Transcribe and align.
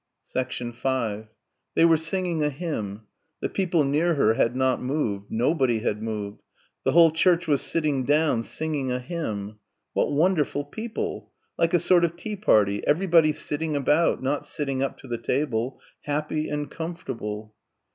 5 0.33 1.27
They 1.75 1.85
were 1.85 1.95
singing 1.95 2.43
a 2.43 2.49
hymn. 2.49 3.03
The 3.39 3.49
people 3.49 3.83
near 3.83 4.15
her 4.15 4.33
had 4.33 4.55
not 4.55 4.81
moved. 4.81 5.27
Nobody 5.29 5.81
had 5.81 6.01
moved. 6.01 6.41
The 6.83 6.93
whole 6.93 7.11
church 7.11 7.47
was 7.47 7.61
sitting 7.61 8.03
down, 8.03 8.41
singing 8.41 8.91
a 8.91 8.97
hymn. 8.97 9.59
What 9.93 10.11
wonderful 10.11 10.63
people.... 10.63 11.29
Like 11.55 11.75
a 11.75 11.77
sort 11.77 12.03
of 12.03 12.15
tea 12.17 12.35
party... 12.35 12.81
everybody 12.87 13.31
sitting 13.31 13.75
about 13.75 14.23
not 14.23 14.43
sitting 14.43 14.81
up 14.81 14.97
to 15.01 15.07
the 15.07 15.19
table... 15.19 15.79
happy 16.05 16.49
and 16.49 16.71
comfortable. 16.71 17.53